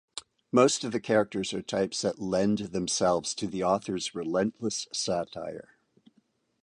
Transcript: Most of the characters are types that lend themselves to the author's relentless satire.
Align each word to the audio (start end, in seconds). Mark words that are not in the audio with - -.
Most 0.51 0.83
of 0.83 0.91
the 0.91 0.99
characters 0.99 1.53
are 1.53 1.61
types 1.61 2.01
that 2.01 2.17
lend 2.19 2.57
themselves 2.73 3.35
to 3.35 3.45
the 3.45 3.63
author's 3.63 4.15
relentless 4.15 4.87
satire. 4.91 5.77